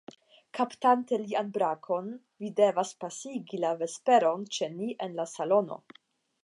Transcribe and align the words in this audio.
Kaptante 0.59 1.19
lian 1.25 1.51
brakon, 1.57 2.09
vi 2.45 2.51
devas 2.61 2.95
pasigi 3.05 3.61
la 3.67 3.75
vesperon 3.83 4.51
ĉe 4.57 4.73
ni 4.79 4.93
en 5.09 5.17
la 5.21 5.33
salono. 5.39 5.81